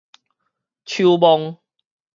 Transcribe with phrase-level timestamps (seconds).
[0.83, 1.61] 手摸